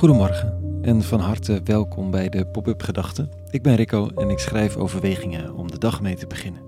[0.00, 3.30] Goedemorgen en van harte welkom bij de Pop-up Gedachten.
[3.50, 6.62] Ik ben Rico en ik schrijf overwegingen om de dag mee te beginnen.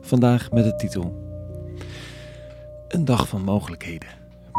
[0.00, 1.14] Vandaag met de titel
[2.88, 4.08] Een dag van mogelijkheden.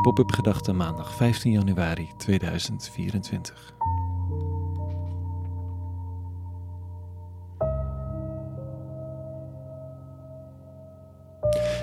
[0.01, 3.73] Pop-up Gedachten maandag 15 januari 2024.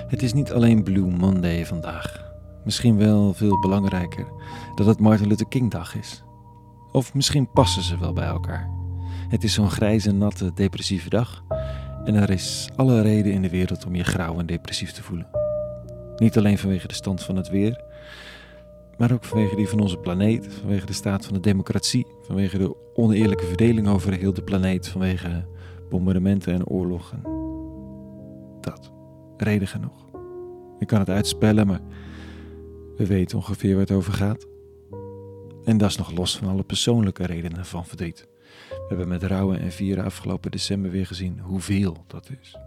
[0.07, 2.24] Het is niet alleen Blue Monday vandaag.
[2.65, 4.27] Misschien wel veel belangrijker
[4.75, 6.23] dat het Martin Luther King Dag is.
[6.91, 8.69] Of misschien passen ze wel bij elkaar.
[9.29, 11.43] Het is zo'n grijze, natte, depressieve dag.
[12.03, 15.27] En er is alle reden in de wereld om je grauw en depressief te voelen.
[16.15, 17.83] Niet alleen vanwege de stand van het weer,
[18.97, 22.75] maar ook vanwege die van onze planeet, vanwege de staat van de democratie, vanwege de
[22.93, 25.45] oneerlijke verdeling over heel de planeet, vanwege
[25.89, 27.21] bombardementen en oorlogen.
[28.61, 28.91] Dat.
[29.37, 30.05] Reden genoeg.
[30.79, 31.81] Ik kan het uitspellen, maar
[32.97, 34.47] we weten ongeveer waar het over gaat.
[35.63, 38.27] En dat is nog los van alle persoonlijke redenen van verdriet.
[38.69, 42.57] We hebben met rouwen en vieren afgelopen december weer gezien hoeveel dat is.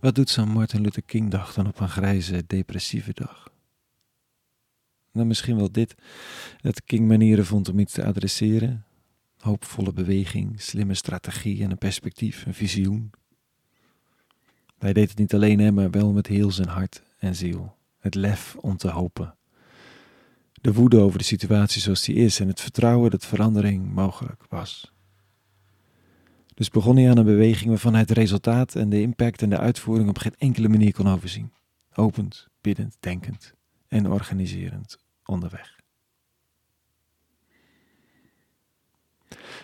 [0.00, 3.52] Wat doet zo'n Martin Luther King dag dan op een grijze, depressieve dag?
[5.12, 5.94] Nou, misschien wel dit:
[6.60, 8.84] dat King manieren vond om iets te adresseren.
[9.38, 13.10] Hoopvolle beweging, slimme strategie en een perspectief, een visioen.
[14.78, 17.76] Hij deed het niet alleen, hè, maar wel met heel zijn hart en ziel.
[17.98, 19.36] Het lef om te hopen.
[20.52, 24.92] De woede over de situatie zoals die is en het vertrouwen dat verandering mogelijk was.
[26.54, 29.58] Dus begon hij aan een beweging waarvan hij het resultaat en de impact en de
[29.58, 31.52] uitvoering op geen enkele manier kon overzien.
[31.94, 33.54] Opend, biddend, denkend
[33.88, 35.78] en organiserend onderweg.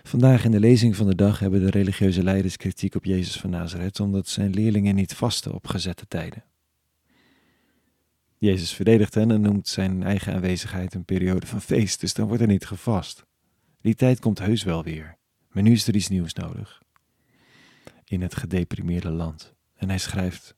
[0.07, 3.51] Vandaag in de lezing van de dag hebben de religieuze leiders kritiek op Jezus van
[3.51, 6.45] Nazareth omdat zijn leerlingen niet vasten op gezette tijden.
[8.39, 12.43] Jezus verdedigt hen en noemt zijn eigen aanwezigheid een periode van feest, dus dan wordt
[12.43, 13.25] er niet gevast.
[13.81, 15.17] Die tijd komt heus wel weer,
[15.49, 16.83] maar nu is er iets nieuws nodig.
[18.05, 19.55] In het gedeprimeerde land.
[19.75, 20.55] En hij schrijft: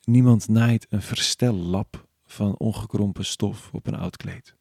[0.00, 4.58] Niemand naait een verstellap van ongekrompen stof op een oud kleed.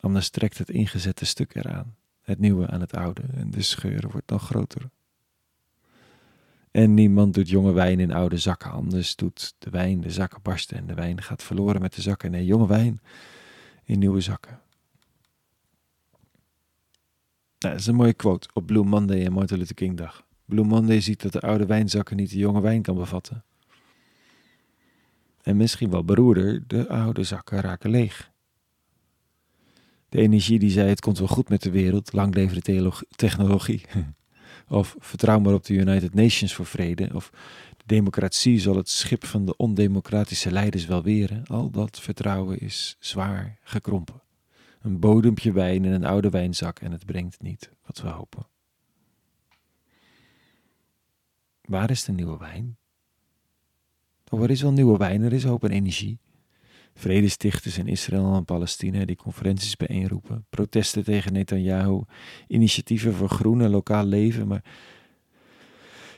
[0.00, 4.28] Anders trekt het ingezette stuk eraan, het nieuwe aan het oude, en de scheur wordt
[4.28, 4.90] dan groter.
[6.70, 10.76] En niemand doet jonge wijn in oude zakken, anders doet de wijn de zakken barsten
[10.76, 12.30] en de wijn gaat verloren met de zakken.
[12.30, 13.00] Nee, jonge wijn
[13.84, 14.60] in nieuwe zakken.
[17.58, 20.26] Nou, dat is een mooie quote op Blue Monday en Martin Luther King Dag.
[20.44, 23.44] Blue Monday ziet dat de oude wijnzakken niet de jonge wijn kan bevatten.
[25.42, 28.30] En misschien wel beroerder, de oude zakken raken leeg.
[30.08, 33.84] De energie die zei het komt wel goed met de wereld, lang leven de technologie.
[34.68, 37.10] Of vertrouw maar op de United Nations voor vrede.
[37.14, 37.30] Of
[37.76, 41.46] de democratie zal het schip van de ondemocratische leiders wel weren.
[41.46, 44.22] Al dat vertrouwen is zwaar gekrompen.
[44.80, 48.46] Een bodempje wijn in een oude wijnzak en het brengt niet wat we hopen.
[51.62, 52.76] Waar is de nieuwe wijn?
[54.28, 56.18] Oh, er is wel nieuwe wijn, er is hoop en energie.
[56.98, 62.00] Vredestichters in Israël en Palestina die conferenties bijeenroepen, protesten tegen Netanyahu,
[62.48, 64.64] initiatieven voor groen en lokaal leven, maar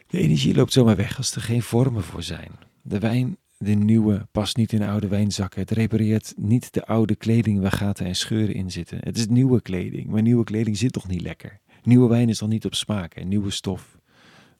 [0.06, 2.50] de energie loopt zomaar weg als er geen vormen voor zijn.
[2.82, 5.60] De wijn, de nieuwe, past niet in oude wijnzakken.
[5.60, 8.98] Het repareert niet de oude kleding waar gaten en scheuren in zitten.
[9.00, 11.60] Het is nieuwe kleding, maar nieuwe kleding zit toch niet lekker.
[11.82, 13.98] Nieuwe wijn is nog niet op smaak en nieuwe stof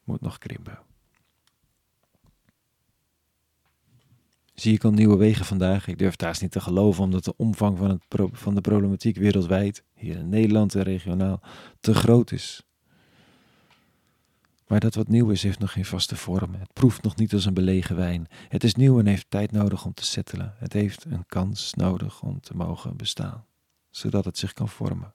[0.03, 0.79] moet nog krimpen.
[4.61, 5.87] Zie ik al nieuwe wegen vandaag.
[5.87, 9.83] Ik durf daar niet te geloven, omdat de omvang van, het van de problematiek wereldwijd,
[9.93, 11.41] hier in Nederland en regionaal,
[11.79, 12.63] te groot is.
[14.67, 16.53] Maar dat wat nieuw is, heeft nog geen vaste vorm.
[16.53, 18.27] Het proeft nog niet als een belegen wijn.
[18.49, 20.53] Het is nieuw en heeft tijd nodig om te settelen.
[20.57, 23.45] Het heeft een kans nodig om te mogen bestaan,
[23.89, 25.13] zodat het zich kan vormen.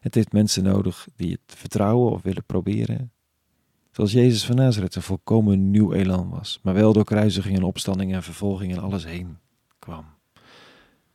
[0.00, 3.12] Het heeft mensen nodig die het vertrouwen of willen proberen,
[3.92, 8.12] Zoals Jezus van Nazareth een volkomen nieuw elan was, maar wel door kruisiging en opstanding
[8.12, 9.38] en vervolging en alles heen
[9.78, 10.04] kwam.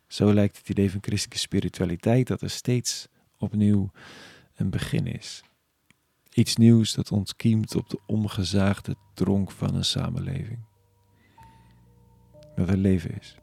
[0.07, 3.07] Zo lijkt het idee van christelijke spiritualiteit dat er steeds
[3.37, 3.91] opnieuw
[4.55, 5.43] een begin is.
[6.33, 10.59] Iets nieuws dat ontkiemt op de omgezaagde tronk van een samenleving.
[12.55, 13.37] Dat er leven is.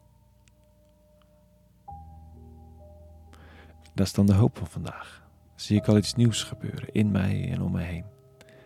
[3.93, 5.23] Dat is dan de hoop van vandaag.
[5.55, 8.14] Zie ik al iets nieuws gebeuren in mij en om mij heen.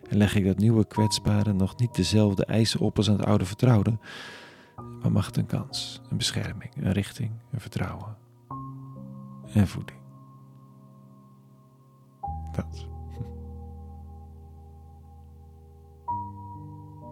[0.10, 3.46] En leg ik dat nieuwe kwetsbare nog niet dezelfde eisen op als aan het oude
[3.46, 3.98] vertrouwde,
[5.02, 8.18] maar mag het een kans, een bescherming, een richting, een vertrouwen
[9.54, 10.00] en voeding.
[12.52, 12.88] Dat.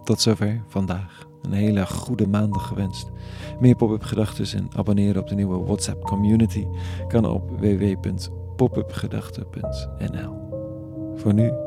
[0.04, 1.26] Tot zover vandaag.
[1.42, 3.12] Een hele goede maandag gewenst.
[3.60, 6.68] Meer pop-up gedachten en abonneren op de nieuwe WhatsApp community
[7.08, 10.36] kan op www.popupgedachten.nl.
[11.16, 11.67] Voor nu,